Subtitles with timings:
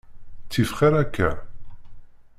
[0.45, 1.31] Ttif xir akka.